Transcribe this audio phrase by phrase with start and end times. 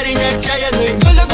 [0.00, 0.86] Gözlerine çayını?
[0.86, 1.29] Gülü